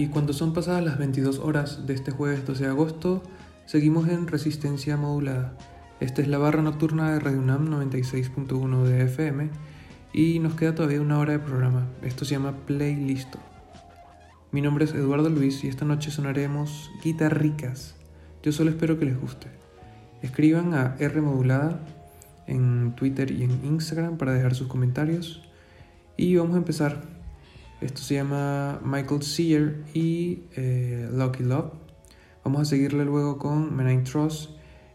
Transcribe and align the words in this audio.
Y 0.00 0.06
cuando 0.06 0.32
son 0.32 0.54
pasadas 0.54 0.82
las 0.82 0.96
22 0.96 1.40
horas 1.40 1.86
de 1.86 1.92
este 1.92 2.10
jueves 2.10 2.46
12 2.46 2.64
de 2.64 2.70
agosto, 2.70 3.22
seguimos 3.66 4.08
en 4.08 4.28
resistencia 4.28 4.96
modulada. 4.96 5.58
Esta 6.00 6.22
es 6.22 6.28
la 6.28 6.38
barra 6.38 6.62
nocturna 6.62 7.12
de 7.12 7.20
Radio 7.20 7.38
UNAM 7.38 7.68
96.1 7.68 8.82
de 8.84 9.04
FM 9.04 9.50
y 10.14 10.38
nos 10.38 10.54
queda 10.54 10.74
todavía 10.74 11.02
una 11.02 11.18
hora 11.18 11.34
de 11.34 11.38
programa. 11.38 11.86
Esto 12.00 12.24
se 12.24 12.30
llama 12.30 12.56
Playlisto. 12.64 13.38
Mi 14.52 14.62
nombre 14.62 14.86
es 14.86 14.94
Eduardo 14.94 15.28
Luis 15.28 15.62
y 15.64 15.68
esta 15.68 15.84
noche 15.84 16.10
sonaremos 16.10 16.90
guitarricas. 17.04 17.94
Yo 18.42 18.52
solo 18.52 18.70
espero 18.70 18.98
que 18.98 19.04
les 19.04 19.20
guste. 19.20 19.48
Escriban 20.22 20.72
a 20.72 20.96
R 20.98 21.20
Modulada 21.20 21.78
en 22.46 22.94
Twitter 22.96 23.30
y 23.32 23.42
en 23.42 23.66
Instagram 23.66 24.16
para 24.16 24.32
dejar 24.32 24.54
sus 24.54 24.66
comentarios. 24.66 25.42
Y 26.16 26.36
vamos 26.36 26.54
a 26.54 26.58
empezar. 26.58 27.19
Esto 27.80 28.02
se 28.02 28.14
llama 28.16 28.80
Michael 28.84 29.22
Sear 29.22 29.74
y 29.94 30.40
eh, 30.56 31.08
Lucky 31.12 31.42
Love. 31.42 31.72
Vamos 32.44 32.62
a 32.62 32.64
seguirle 32.64 33.04
luego 33.04 33.38
con 33.38 33.74
Menine 33.74 34.02
Trust 34.02 34.50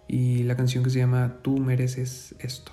y 0.07 0.43
la 0.43 0.55
canción 0.55 0.83
que 0.83 0.89
se 0.91 0.99
llama 0.99 1.39
Tú 1.41 1.57
mereces 1.57 2.35
esto. 2.39 2.71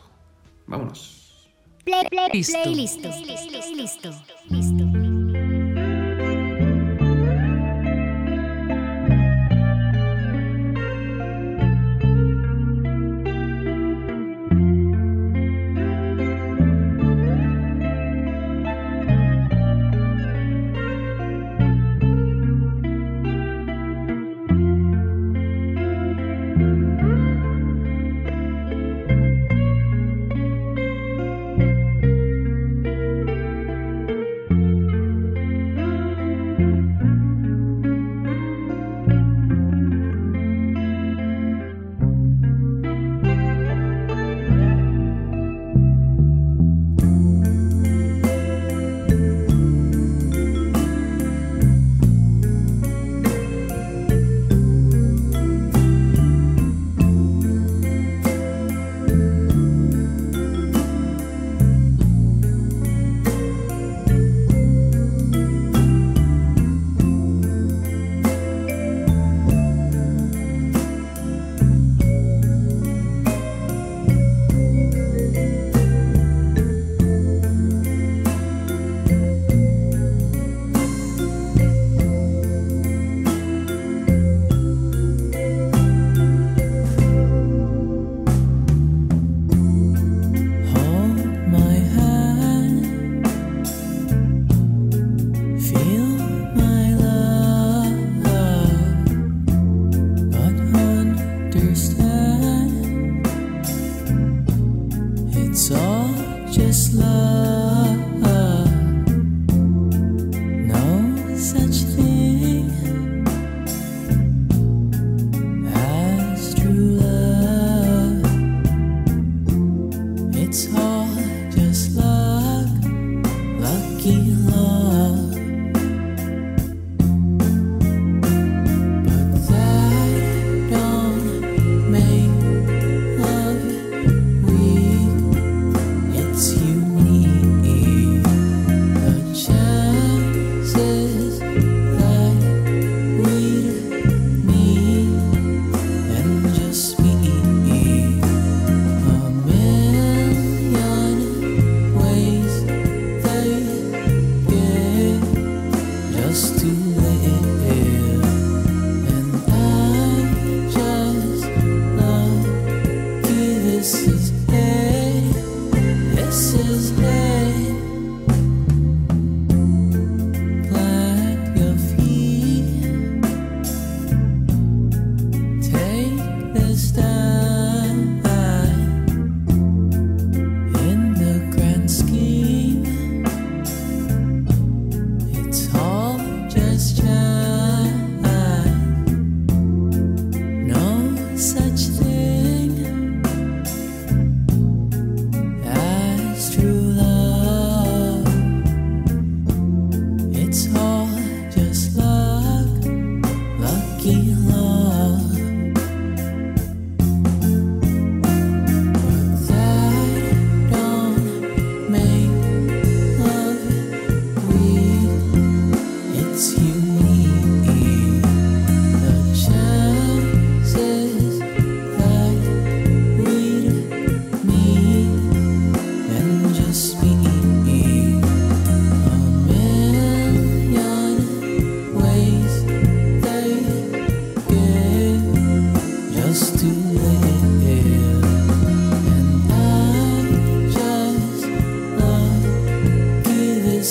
Vámonos. 0.67 1.49
Play, 1.85 2.07
play, 2.11 2.29
play, 2.31 2.75
listo. 2.75 3.09
listo. 3.09 3.69
listo. 3.75 4.11
It's 4.51 5.02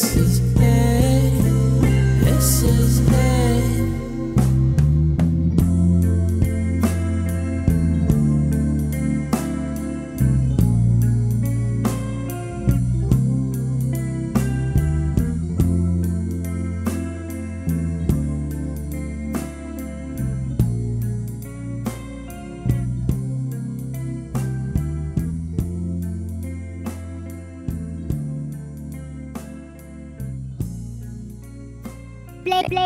kisses 0.01 0.50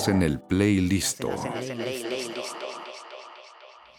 Estás 0.00 0.14
en 0.14 0.22
el 0.22 0.40
playlist. 0.40 1.22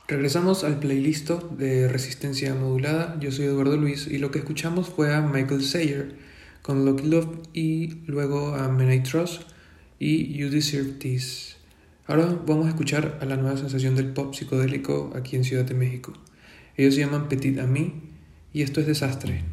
Regresamos 0.08 0.64
al 0.64 0.80
playlist 0.80 1.30
de 1.30 1.88
Resistencia 1.90 2.56
Modulada. 2.56 3.20
Yo 3.20 3.32
soy 3.32 3.46
Eduardo 3.46 3.78
Luis 3.78 4.08
y 4.08 4.18
lo 4.18 4.32
que 4.32 4.40
escuchamos 4.40 4.90
fue 4.90 5.14
a 5.14 5.22
Michael 5.22 5.64
Sayer 5.64 6.16
con 6.64 6.86
Lucky 6.86 7.06
Love 7.06 7.28
y 7.54 8.02
luego 8.08 8.56
a 8.56 8.68
Men 8.70 8.92
I 8.92 9.04
Trust 9.04 9.44
y 10.00 10.36
You 10.36 10.50
Deserve 10.50 10.94
This. 10.94 11.58
Ahora 12.08 12.36
vamos 12.48 12.66
a 12.66 12.70
escuchar 12.70 13.20
a 13.22 13.26
la 13.26 13.38
nueva 13.38 13.58
sensación 13.58 13.96
del 13.96 14.12
pop 14.12 14.34
psicodélico 14.34 15.14
aquí 15.16 15.36
en 15.36 15.44
Ciudad 15.44 15.66
de 15.66 15.76
México. 15.76 16.14
Ellos 16.78 16.96
se 16.96 17.02
llaman 17.02 17.30
Petit 17.30 17.60
Ami 17.60 17.94
y 18.54 18.64
esto 18.64 18.80
es 18.80 18.88
Desastre. 18.88 19.44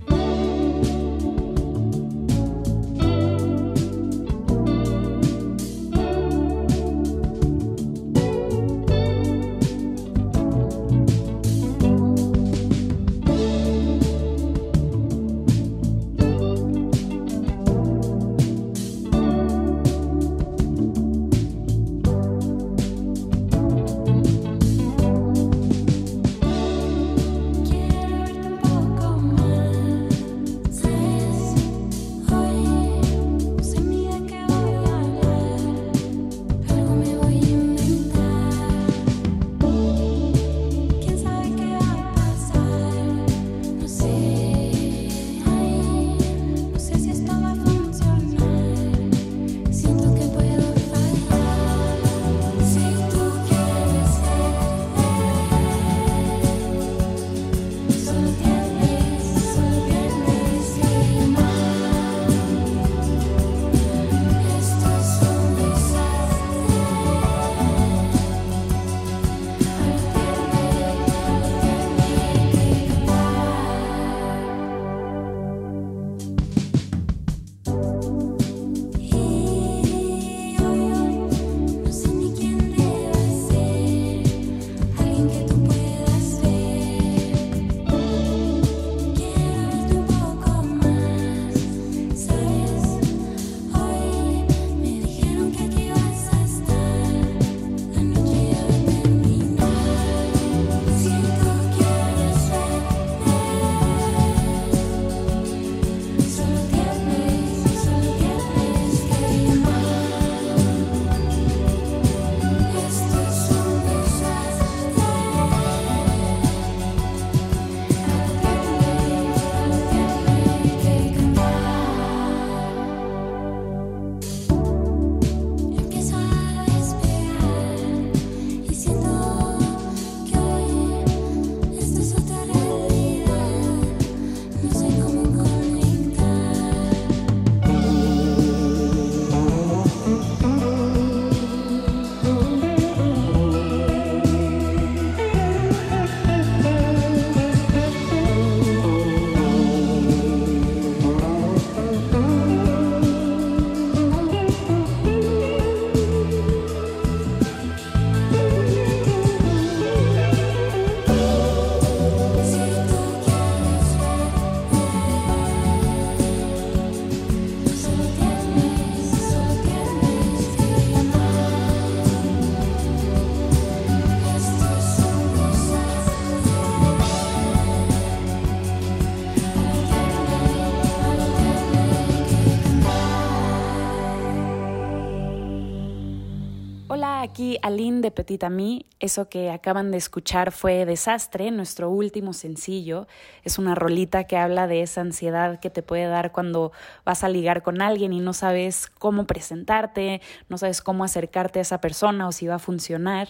Aquí 187.20 187.58
Aline 187.62 188.00
de 188.00 188.12
Petit 188.12 188.44
Ami. 188.44 188.87
Eso 189.00 189.28
que 189.28 189.50
acaban 189.50 189.90
de 189.90 189.96
escuchar 189.96 190.52
fue 190.52 190.84
Desastre, 190.84 191.50
nuestro 191.50 191.90
último 191.90 192.32
sencillo. 192.32 193.08
Es 193.42 193.58
una 193.58 193.75
rolita 193.75 194.25
que 194.25 194.37
habla 194.37 194.68
de 194.68 194.82
esa 194.82 195.00
ansiedad 195.00 195.58
que 195.58 195.68
te 195.68 195.82
puede 195.82 196.06
dar 196.06 196.30
cuando 196.30 196.70
vas 197.04 197.25
a 197.25 197.28
ligar 197.28 197.64
con 197.64 197.82
alguien 197.82 198.12
y 198.12 198.20
no 198.20 198.32
sabes 198.32 198.87
cómo 198.87 199.26
presentarte, 199.26 200.20
no 200.48 200.58
sabes 200.58 200.80
cómo 200.80 201.02
acercarte 201.02 201.58
a 201.58 201.62
esa 201.62 201.80
persona 201.80 202.28
o 202.28 202.32
si 202.32 202.46
va 202.46 202.54
a 202.54 202.60
funcionar. 202.60 203.28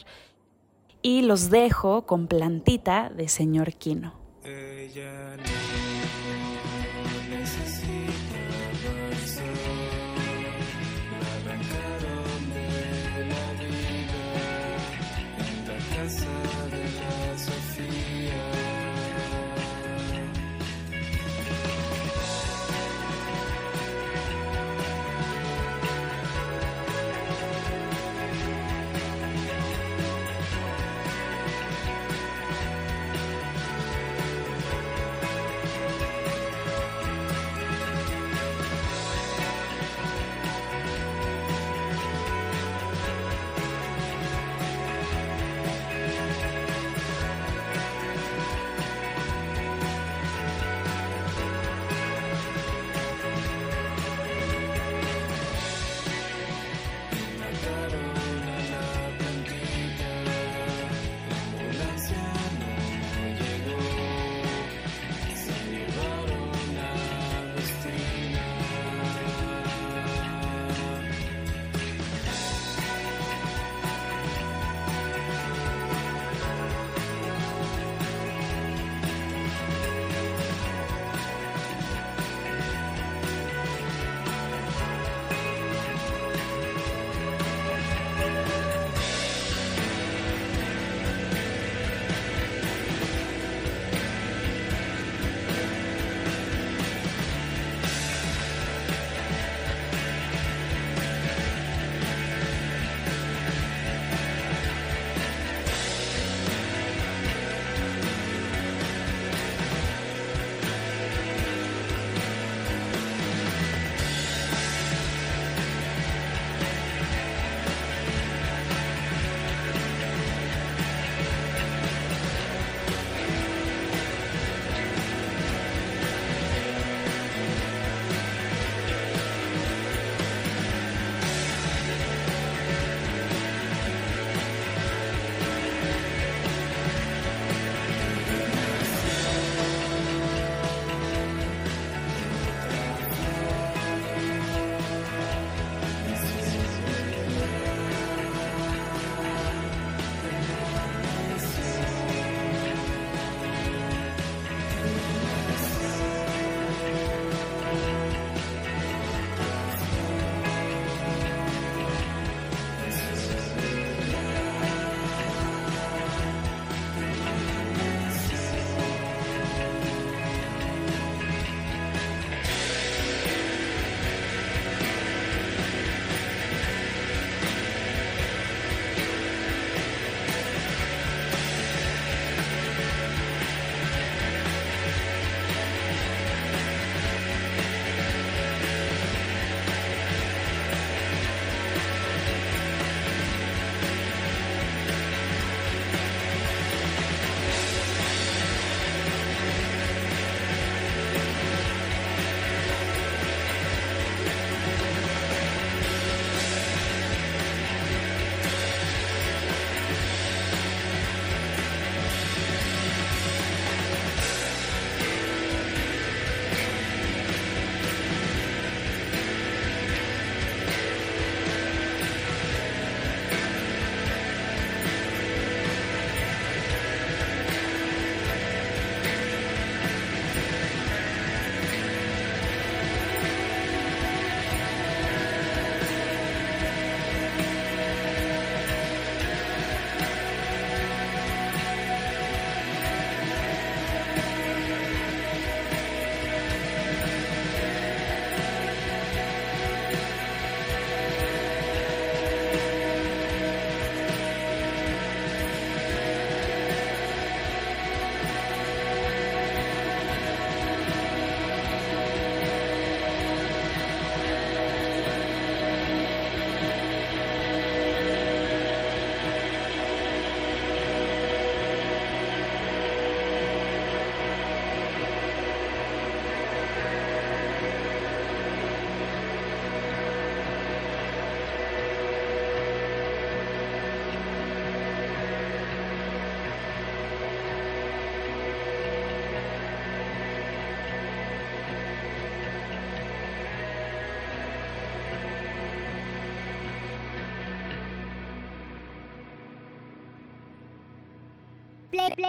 Y 1.00 1.22
los 1.22 1.48
dejo 1.48 2.04
con 2.04 2.26
Plantita 2.26 3.08
de 3.08 3.28
Señor 3.28 3.72
Quino. 3.72 4.12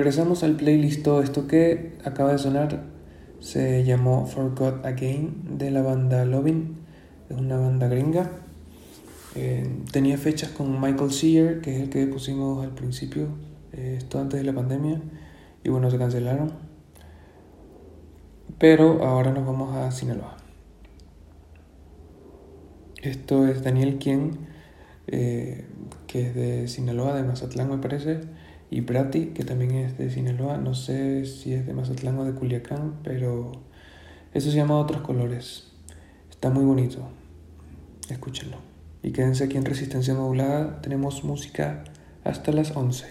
Regresamos 0.00 0.42
al 0.44 0.56
playlist. 0.56 1.02
Todo 1.02 1.20
esto 1.22 1.46
que 1.46 1.98
acaba 2.06 2.32
de 2.32 2.38
sonar 2.38 2.84
se 3.38 3.84
llamó 3.84 4.24
Forgot 4.24 4.86
Again 4.86 5.58
de 5.58 5.70
la 5.70 5.82
banda 5.82 6.24
Lovin. 6.24 6.78
Es 7.28 7.36
una 7.36 7.58
banda 7.58 7.86
gringa. 7.86 8.30
Eh, 9.34 9.68
tenía 9.92 10.16
fechas 10.16 10.52
con 10.52 10.80
Michael 10.80 11.12
Sear, 11.12 11.60
que 11.60 11.76
es 11.76 11.82
el 11.82 11.90
que 11.90 12.06
pusimos 12.06 12.64
al 12.64 12.70
principio, 12.70 13.28
eh, 13.74 13.96
esto 13.98 14.18
antes 14.18 14.40
de 14.40 14.46
la 14.46 14.54
pandemia, 14.54 15.02
y 15.62 15.68
bueno, 15.68 15.90
se 15.90 15.98
cancelaron. 15.98 16.50
Pero 18.58 19.04
ahora 19.04 19.32
nos 19.32 19.44
vamos 19.44 19.76
a 19.76 19.90
Sinaloa. 19.90 20.38
Esto 23.02 23.46
es 23.46 23.62
Daniel 23.62 23.98
Quien, 23.98 24.46
eh, 25.08 25.66
que 26.06 26.28
es 26.28 26.34
de 26.34 26.68
Sinaloa, 26.68 27.14
de 27.14 27.22
Mazatlán 27.22 27.68
me 27.68 27.76
parece, 27.76 28.39
y 28.70 28.82
Prati, 28.82 29.26
que 29.26 29.44
también 29.44 29.72
es 29.72 29.98
de 29.98 30.10
Sinaloa, 30.10 30.56
no 30.56 30.74
sé 30.74 31.26
si 31.26 31.52
es 31.52 31.66
de 31.66 31.74
Mazatlán 31.74 32.18
o 32.18 32.24
de 32.24 32.32
Culiacán, 32.32 33.00
pero 33.02 33.52
eso 34.32 34.50
se 34.50 34.56
llama 34.56 34.78
Otros 34.78 35.02
Colores. 35.02 35.72
Está 36.30 36.50
muy 36.50 36.64
bonito, 36.64 37.08
escúchenlo. 38.08 38.58
Y 39.02 39.10
quédense 39.10 39.44
aquí 39.44 39.56
en 39.56 39.64
Resistencia 39.64 40.14
Modulada, 40.14 40.80
tenemos 40.82 41.24
música 41.24 41.82
hasta 42.22 42.52
las 42.52 42.76
11. 42.76 43.06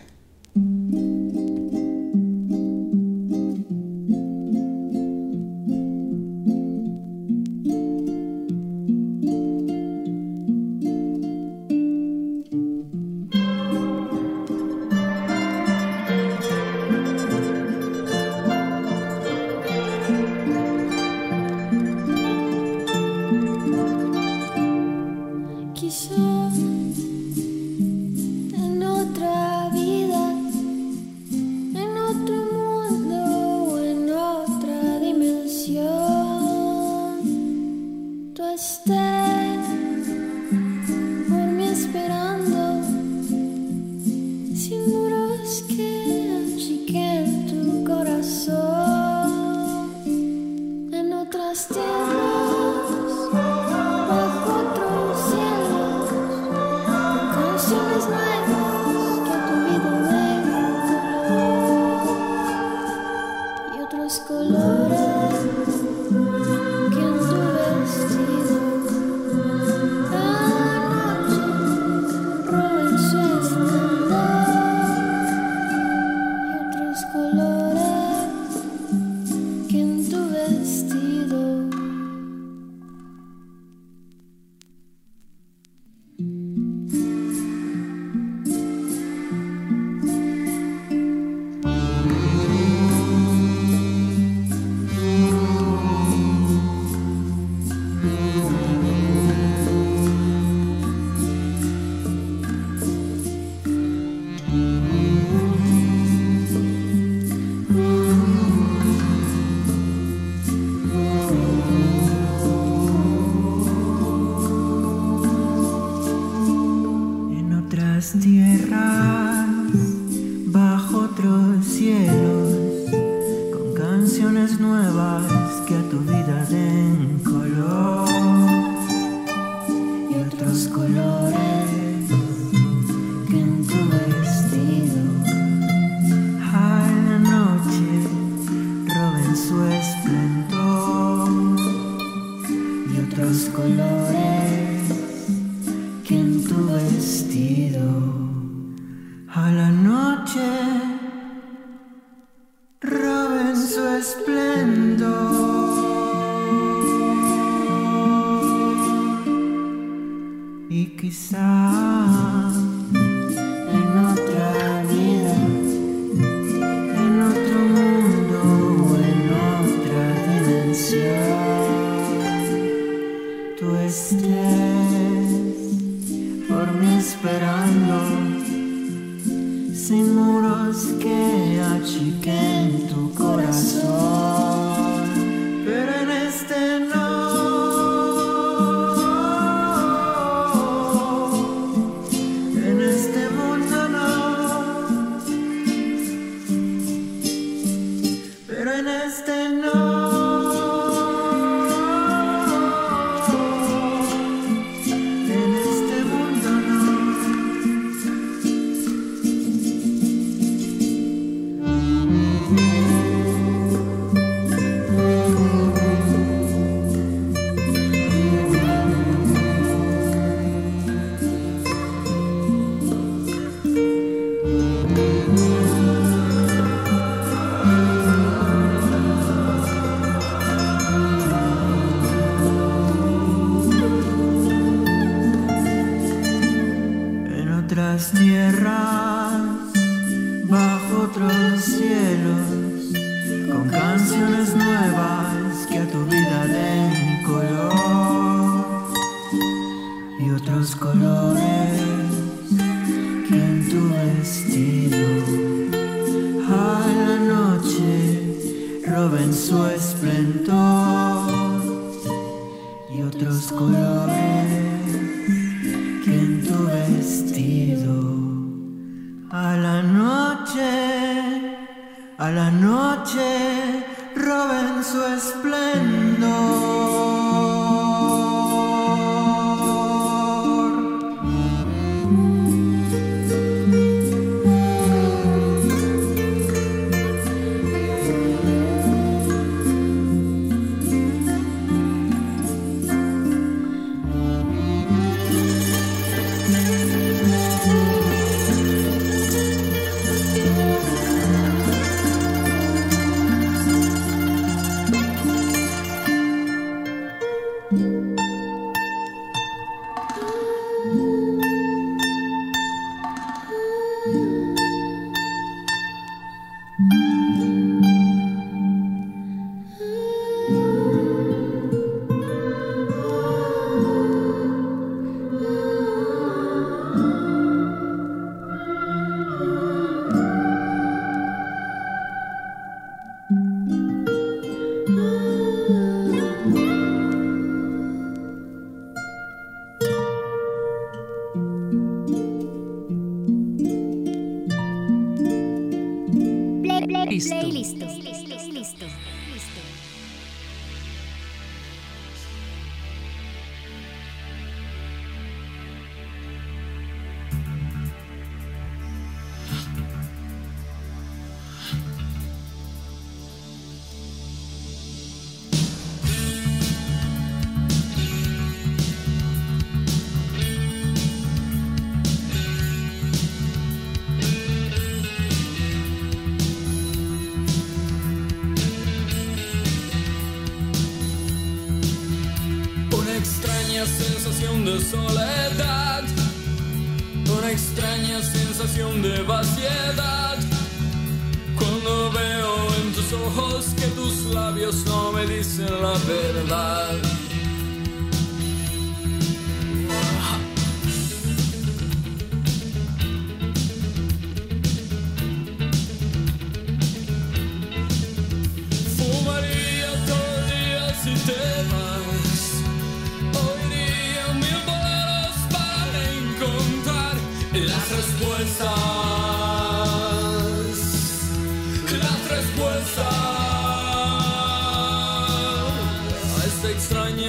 you 181.99 182.21
can. 182.21 182.48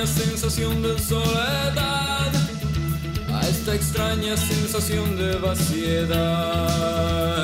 extraña 0.02 0.06
sensación 0.06 0.82
de 0.82 0.98
soledad, 0.98 2.32
a 3.28 3.48
esta 3.48 3.74
extraña 3.74 4.36
sensación 4.36 5.16
de 5.16 5.36
vaciedad. 5.36 7.39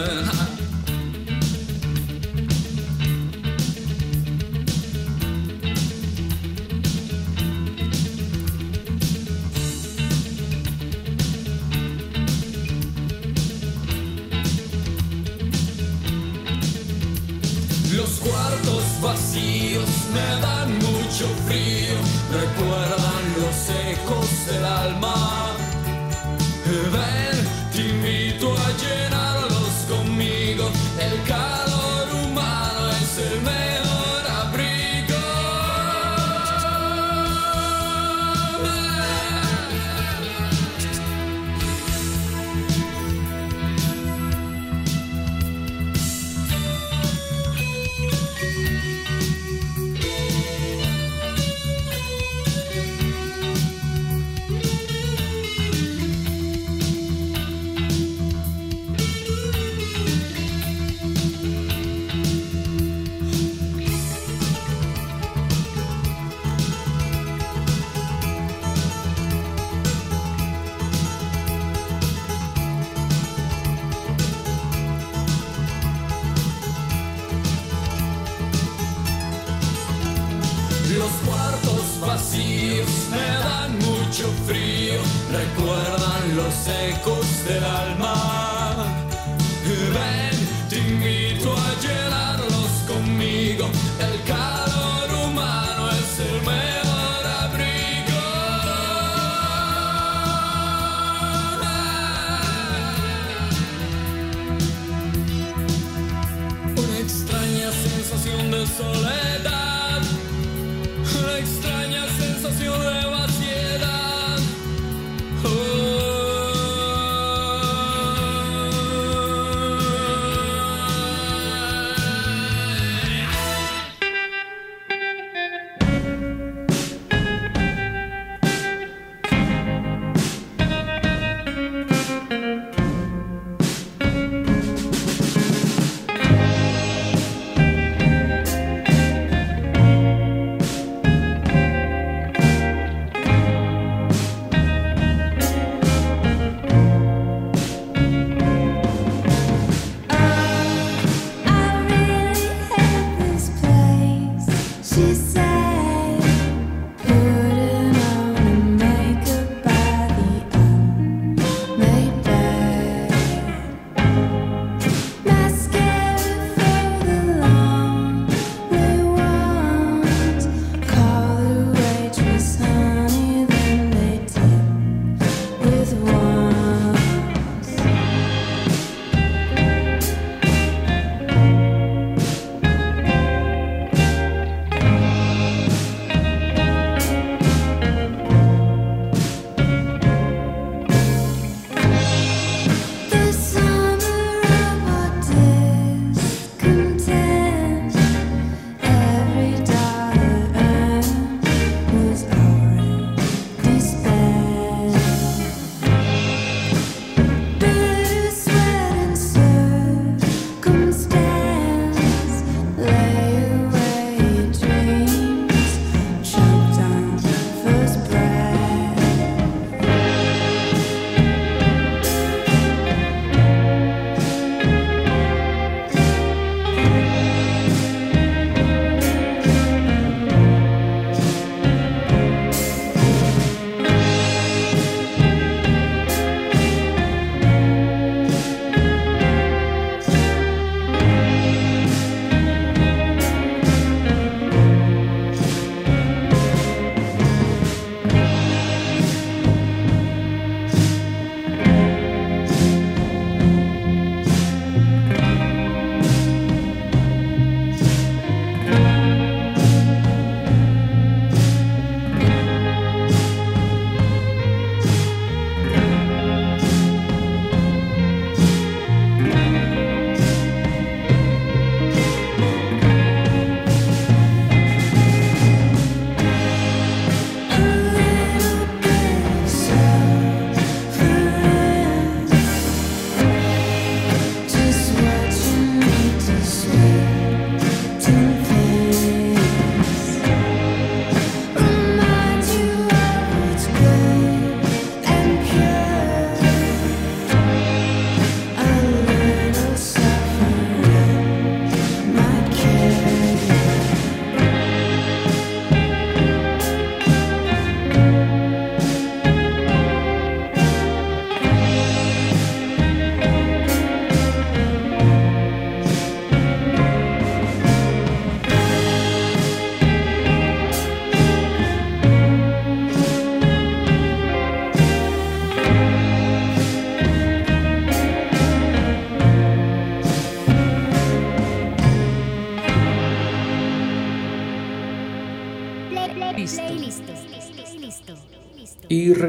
Ojos 81.96 82.00
vacíos 82.00 82.88
me 83.10 83.16
dan 83.16 83.78
mucho 83.78 84.28
frío, 84.46 85.00
recuerdan 85.30 86.36
los 86.36 86.68
ecos 86.68 87.44
del 87.44 87.64
alma. 87.64 88.45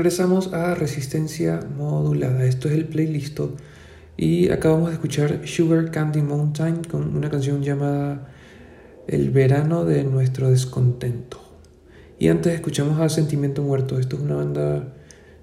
Regresamos 0.08 0.54
a 0.54 0.74
Resistencia 0.74 1.60
Modulada. 1.78 2.46
Esto 2.46 2.70
es 2.70 2.76
el 2.76 2.86
playlist. 2.86 3.42
Y 4.16 4.48
acabamos 4.48 4.88
de 4.88 4.94
escuchar 4.94 5.46
Sugar 5.46 5.92
Candy 5.92 6.22
Mountain 6.22 6.86
con 6.86 7.14
una 7.14 7.30
canción 7.30 7.62
llamada 7.62 8.32
El 9.06 9.32
verano 9.32 9.84
de 9.84 10.06
nuestro 10.06 10.50
descontento. 10.50 11.42
Y 12.20 12.30
antes 12.30 12.54
escuchamos 12.54 13.02
a 13.02 13.10
Sentimiento 13.10 13.64
Muerto. 13.64 14.00
Esto 14.00 14.16
es 14.16 14.22
una 14.22 14.36
banda 14.36 14.94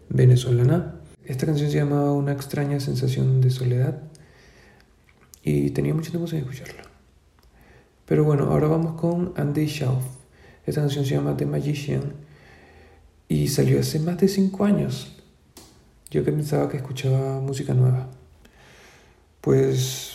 venezolana. 0.09 0.95
Esta 1.27 1.45
canción 1.45 1.71
se 1.71 1.77
llama 1.77 2.11
Una 2.15 2.33
extraña 2.33 2.81
sensación 2.81 3.43
de 3.43 3.51
soledad. 3.51 4.01
Y 5.43 5.73
tenía 5.73 5.93
mucho 5.93 6.11
tiempo 6.11 6.27
sin 6.27 6.39
escucharla. 6.39 6.85
Pero 8.07 8.25
bueno, 8.25 8.45
ahora 8.45 8.69
vamos 8.69 8.99
con 8.99 9.35
Andy 9.37 9.67
Schauf. 9.67 10.05
Esta 10.65 10.81
canción 10.81 11.05
se 11.05 11.17
llama 11.17 11.37
The 11.37 11.45
Magician 11.45 12.24
y 13.29 13.49
salió 13.49 13.81
hace 13.81 13.99
más 13.99 14.19
de 14.19 14.29
5 14.29 14.65
años. 14.65 15.13
Yo 16.11 16.25
que 16.25 16.33
pensaba 16.33 16.69
que 16.69 16.77
escuchaba 16.77 17.41
música 17.41 17.75
nueva. 17.75 18.09
Pues 19.41 20.14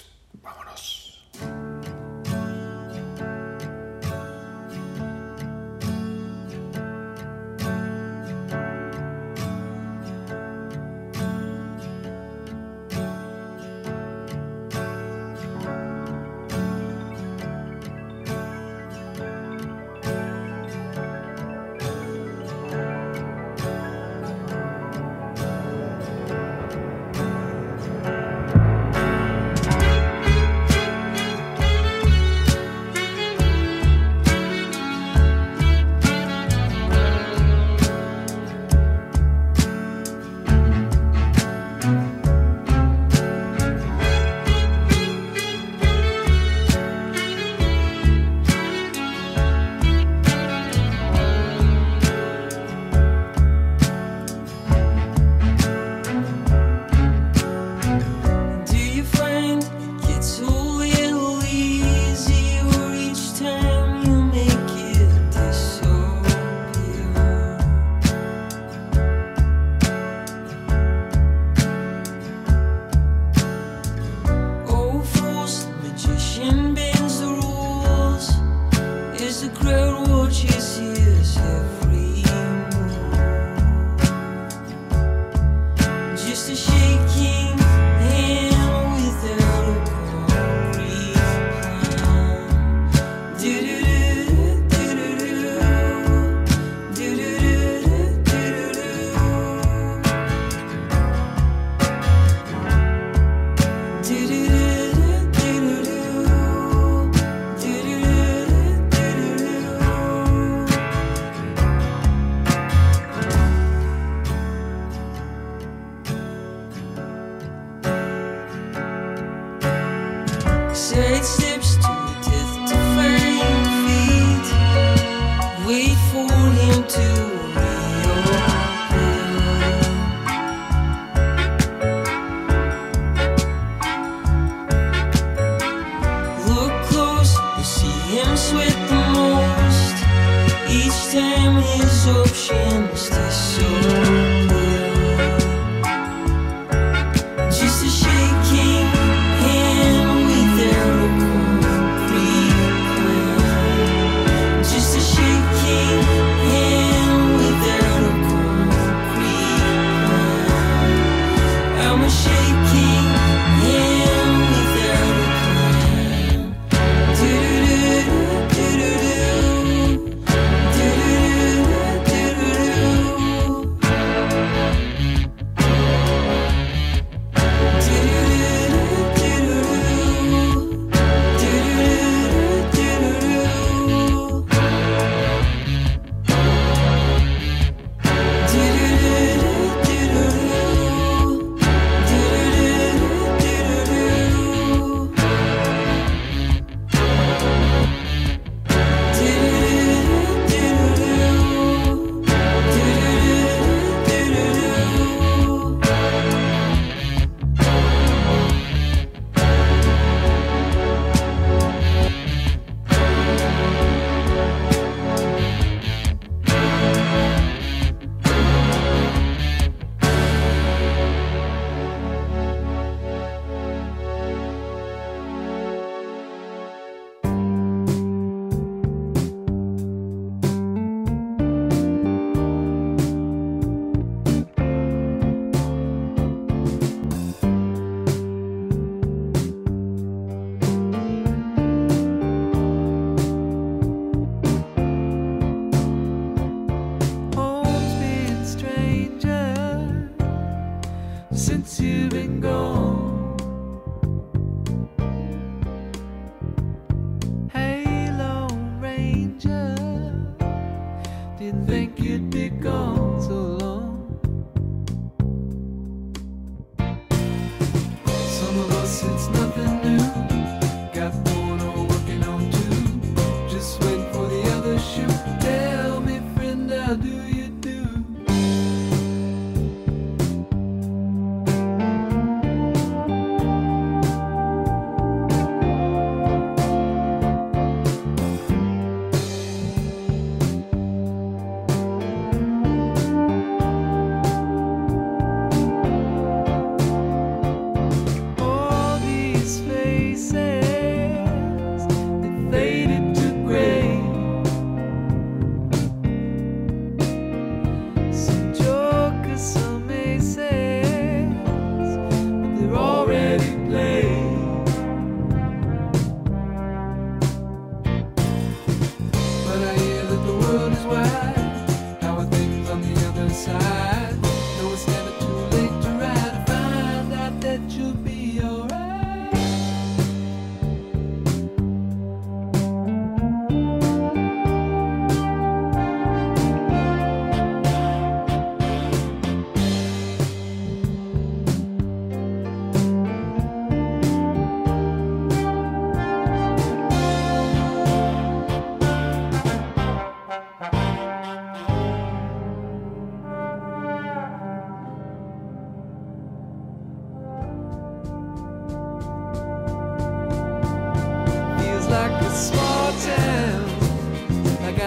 examine 141.12 141.64
his 141.64 142.08
options 142.08 143.19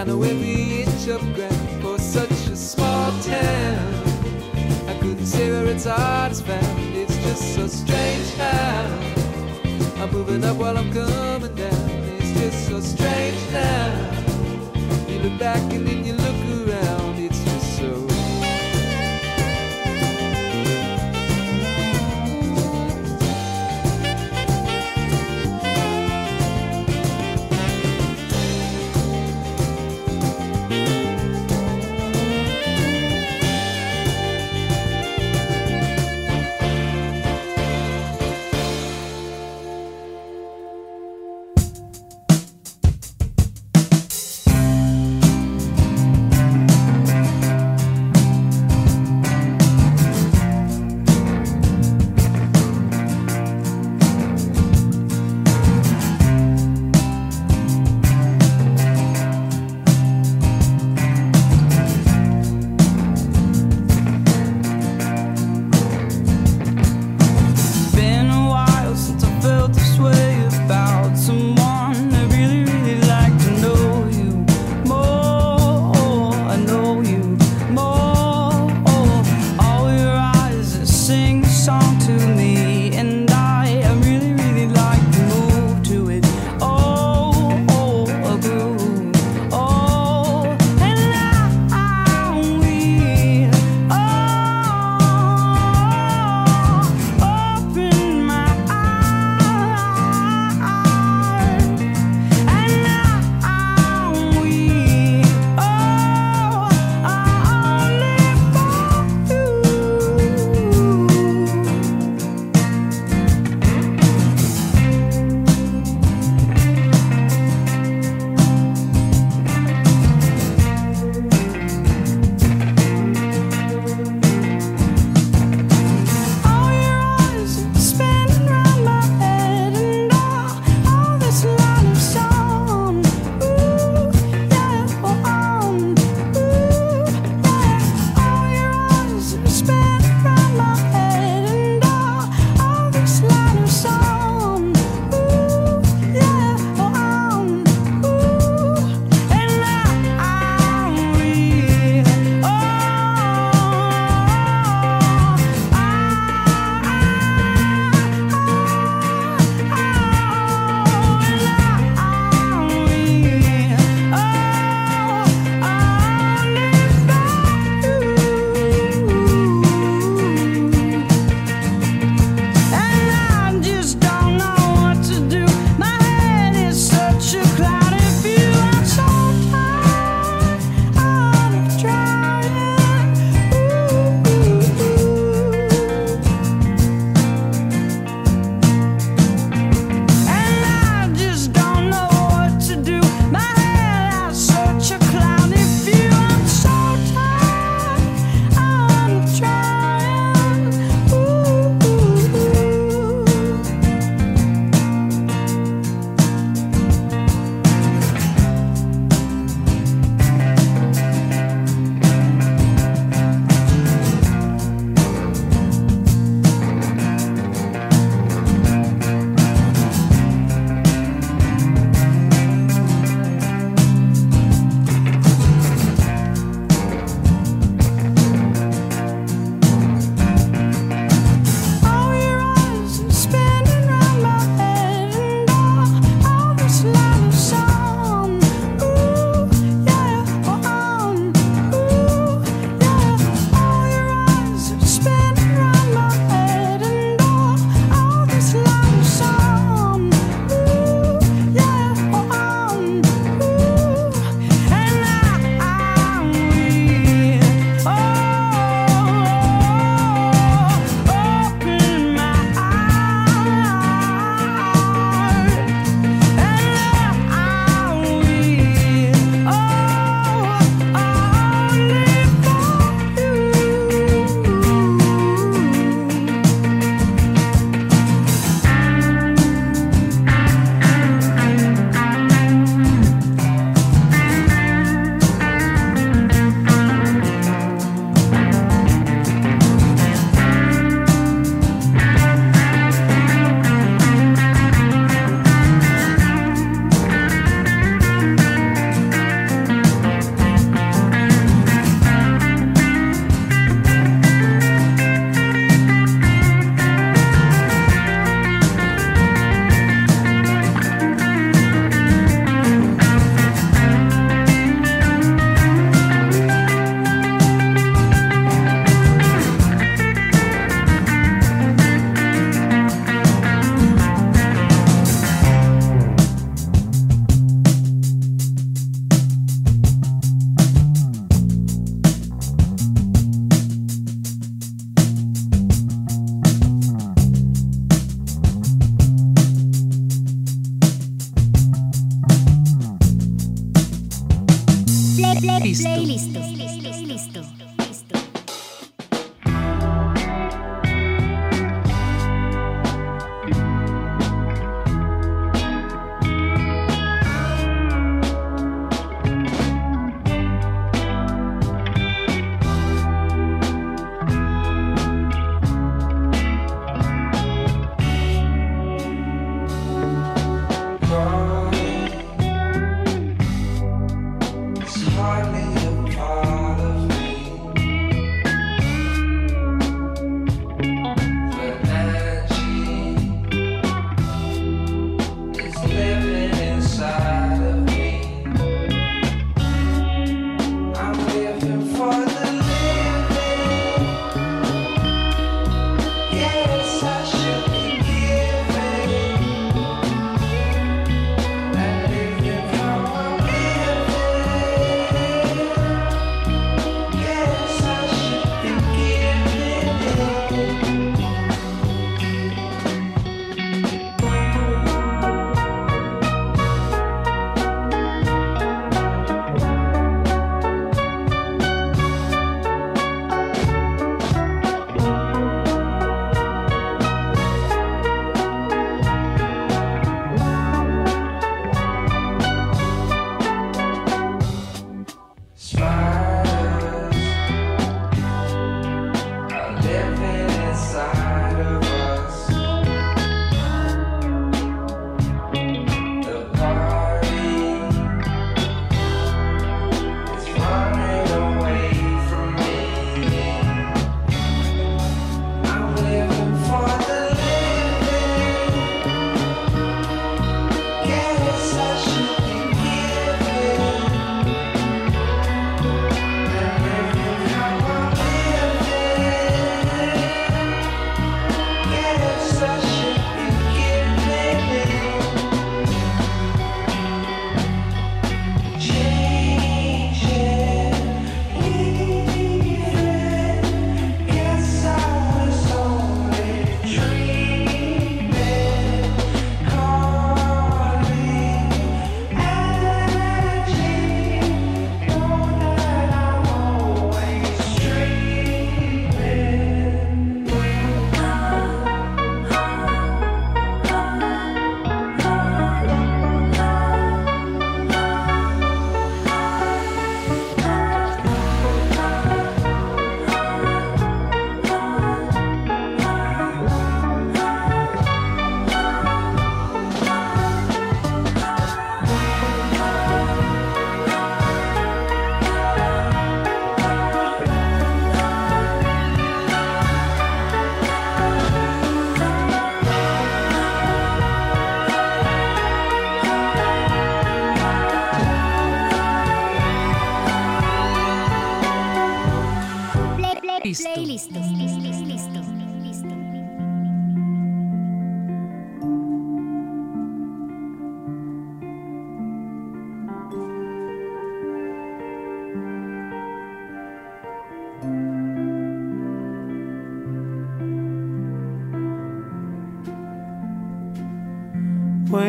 I 0.03 0.05
know 0.05 0.21
every 0.21 0.81
inch 0.81 1.07
of 1.07 1.21
ground 1.33 1.81
for 1.81 1.97
such 1.97 2.29
a 2.51 2.57
small 2.57 3.09
town. 3.21 4.03
I 4.85 4.97
couldn't 4.99 5.25
say 5.25 5.49
where 5.49 5.65
its 5.67 5.85
heart 5.85 6.33
is 6.33 6.41
found, 6.41 6.93
it's 6.93 7.15
just 7.19 7.55
so 7.55 7.67
strange 7.67 8.33
how 8.33 10.03
I'm 10.03 10.11
moving 10.11 10.43
up 10.43 10.57
while 10.57 10.77
I'm 10.77 10.91
coming 10.91 11.55
down. 11.55 11.89
It's 12.19 12.37
just 12.37 12.67
so 12.67 12.81
strange 12.81 13.39
now. 13.53 14.11
You 15.07 15.19
look 15.19 15.39
back 15.39 15.71
and 15.71 15.87
then 15.87 16.03
you 16.03 16.11
look 16.15 16.22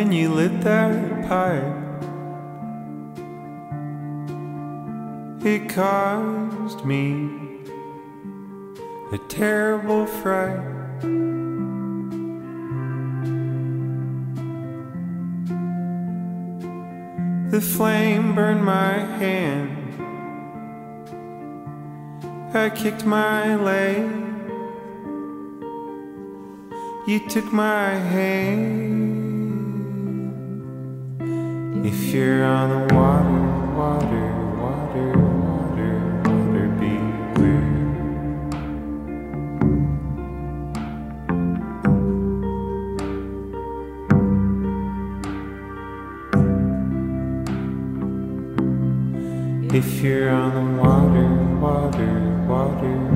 when 0.05 0.13
you 0.13 0.29
lit 0.29 0.61
that 0.61 1.27
pipe. 1.27 1.65
It 5.43 5.67
caused 5.71 6.85
me 6.85 7.31
a 9.13 9.19
terrible 9.29 10.05
fright. 10.05 10.61
The 17.51 17.63
flame 17.63 18.35
burned 18.35 18.63
my 18.63 18.99
hand. 19.23 19.71
I 22.53 22.69
kicked 22.69 23.07
my 23.07 23.57
leg. 23.57 24.05
You 27.07 27.27
took 27.27 27.51
my 27.55 27.95
hand. 27.95 29.34
If 31.87 32.15
you're 32.15 32.43
on 32.47 32.71
the 32.71 32.95
water, 32.95 33.45
water, 33.77 34.33
water, 34.57 35.13
water, 35.45 36.23
water, 36.25 36.67
beware. 36.81 37.61
If 49.75 50.01
you're 50.03 50.31
on 50.31 50.55
the 50.55 50.65
water, 50.81 51.29
water, 51.61 52.13
water, 52.49 53.14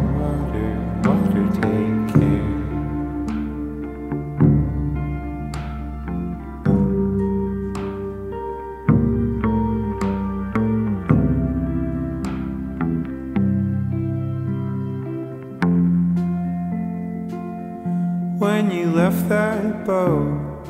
When 18.58 18.72
you 18.72 18.90
left 18.90 19.28
that 19.28 19.86
boat, 19.86 20.64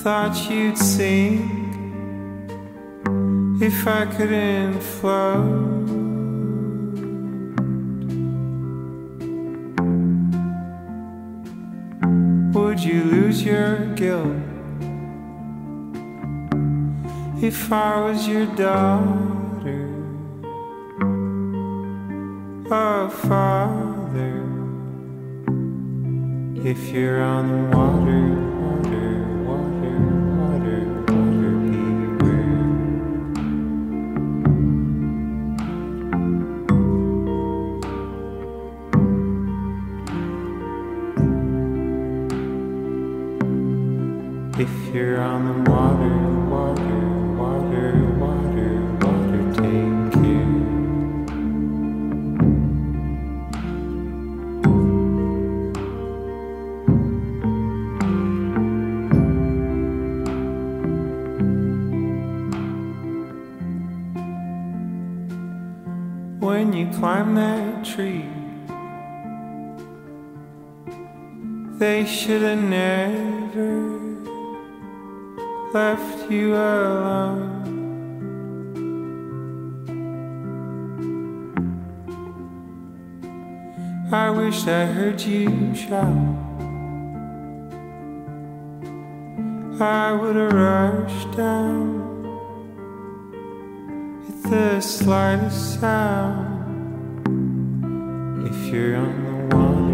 thought 0.00 0.34
you'd 0.48 0.78
sink 0.78 1.44
if 3.60 3.86
I 3.86 4.06
couldn't 4.06 4.80
float. 4.80 5.86
Would 12.54 12.80
you 12.80 13.04
lose 13.04 13.44
your 13.44 13.84
guilt 13.96 14.38
if 17.42 17.70
I 17.70 18.00
was 18.00 18.26
your 18.26 18.46
daughter 18.56 19.84
or 22.70 23.10
father? 23.10 24.59
If 26.62 26.90
you're 26.90 27.22
on 27.22 27.70
the 27.70 27.76
water, 27.76 28.49
should 72.30 72.42
have 72.42 72.62
never 72.62 73.72
left 75.74 76.30
you 76.30 76.54
alone. 76.54 77.58
I 84.12 84.30
wish 84.30 84.64
I 84.68 84.86
heard 84.86 85.20
you 85.20 85.74
shout. 85.74 86.06
I 89.80 90.12
would 90.12 90.36
have 90.36 90.52
rushed 90.52 91.36
down 91.36 91.90
at 94.28 94.42
the 94.48 94.80
slightest 94.80 95.80
sound. 95.80 96.46
If 98.46 98.72
you're 98.72 98.94
on 98.98 99.14
the 99.24 99.56
water, 99.56 99.89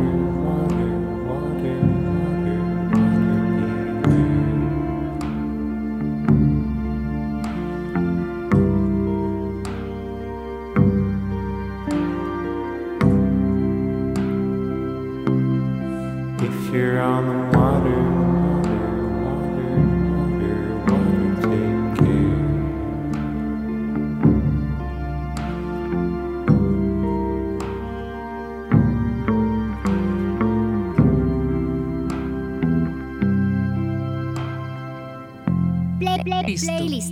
Listo. 36.46 36.66
playlist. 36.66 37.10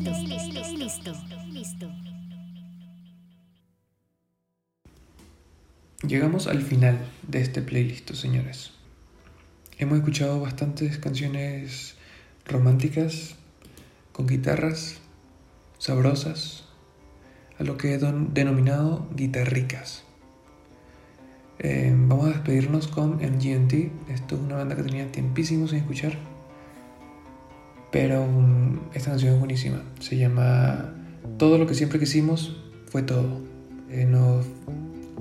Listo. 0.78 1.12
Listo. 1.52 1.90
Llegamos 6.06 6.46
al 6.46 6.62
final 6.62 6.98
de 7.26 7.40
este 7.40 7.62
playlist, 7.62 8.12
señores. 8.14 8.72
Hemos 9.78 9.98
escuchado 9.98 10.40
bastantes 10.40 10.98
canciones 10.98 11.94
románticas, 12.46 13.36
con 14.12 14.26
guitarras, 14.26 14.98
sabrosas, 15.78 16.64
a 17.58 17.64
lo 17.64 17.76
que 17.76 17.94
he 17.94 17.98
don- 17.98 18.34
denominado 18.34 19.08
guitarricas. 19.16 20.04
Eh, 21.58 21.92
vamos 21.96 22.26
a 22.26 22.30
despedirnos 22.30 22.88
con 22.88 23.16
MGMT. 23.22 23.90
Esto 24.10 24.34
es 24.36 24.40
una 24.42 24.56
banda 24.56 24.76
que 24.76 24.82
tenía 24.82 25.10
tiempísimo 25.10 25.66
sin 25.68 25.78
escuchar. 25.78 26.18
Pero 27.94 28.26
mm, 28.26 28.90
esta 28.92 29.10
canción 29.10 29.34
es 29.34 29.38
buenísima. 29.38 29.80
Se 30.00 30.16
llama 30.16 30.92
Todo 31.38 31.58
lo 31.58 31.66
que 31.68 31.74
siempre 31.74 32.00
quisimos 32.00 32.56
fue 32.86 33.04
todo. 33.04 33.40
Eh, 33.88 34.04
nos 34.04 34.44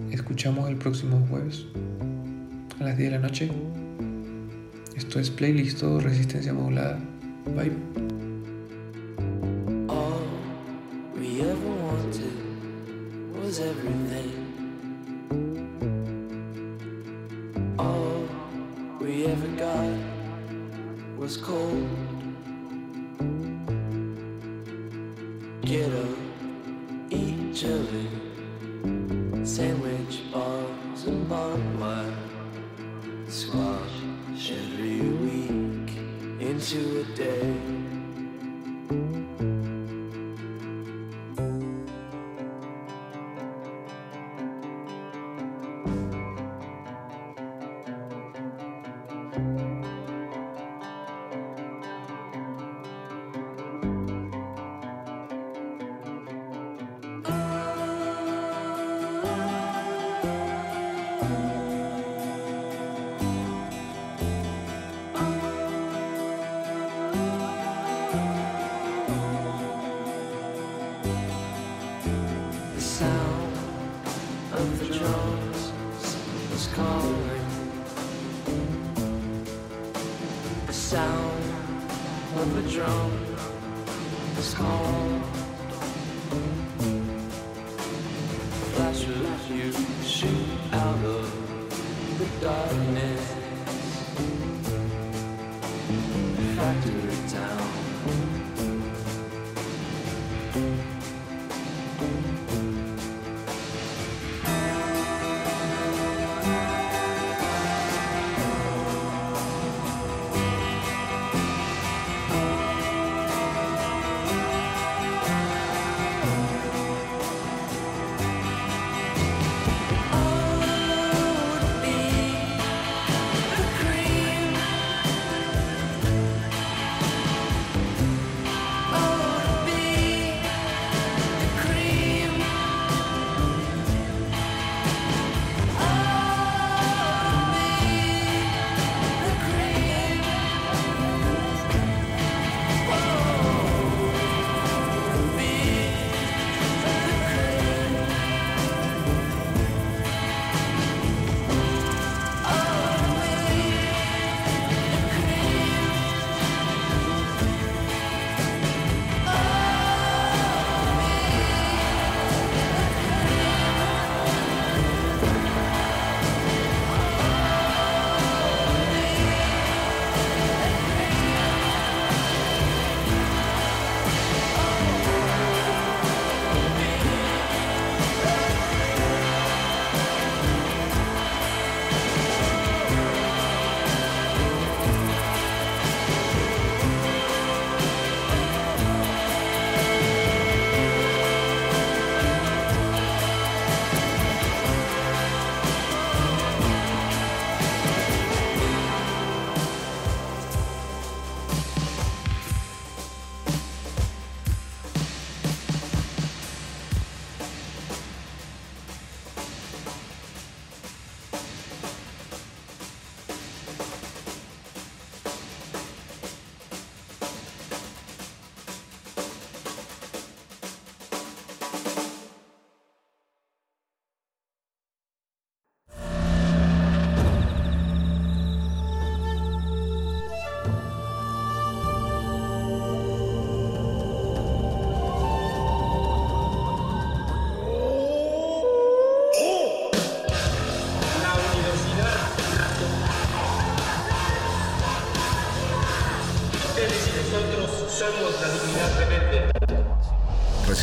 escuchamos 0.09 0.67
el 0.67 0.77
próximo 0.77 1.23
jueves 1.29 1.67
a 2.79 2.83
las 2.83 2.97
10 2.97 3.11
de 3.11 3.17
la 3.19 3.21
noche. 3.21 3.51
Esto 4.95 5.19
es 5.19 5.29
playlist 5.29 5.81
todo 5.81 5.99
resistencia 5.99 6.51
modulada. 6.51 6.97
Bye. 7.55 7.73
All 9.87 10.23
we 11.15 11.41
ever 11.41 11.73
wanted 11.85 12.33
was 13.39 13.59
everything. 13.59 14.31
All 17.77 18.27
we 18.99 19.25
ever 19.27 19.47
got 19.59 21.19
was 21.19 21.37
cold. 21.37 22.12